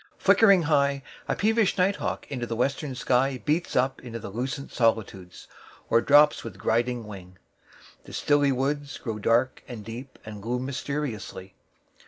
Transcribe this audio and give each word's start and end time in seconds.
Flickering 0.17 0.63
high,5A 0.63 1.37
peevish 1.37 1.77
night 1.77 1.97
hawk 1.97 2.25
in 2.31 2.39
the 2.39 2.55
western 2.55 2.95
sky6Beats 2.95 3.75
up 3.75 4.01
into 4.01 4.17
the 4.17 4.31
lucent 4.31 4.71
solitudes,7Or 4.71 6.03
drops 6.03 6.43
with 6.43 6.57
griding 6.57 7.03
wing. 7.05 7.37
The 8.05 8.13
stilly 8.13 8.51
woods8Grow 8.51 9.21
dark 9.21 9.61
and 9.67 9.85
deep, 9.85 10.17
and 10.25 10.41
gloom 10.41 10.65
mysteriously. 10.65 11.53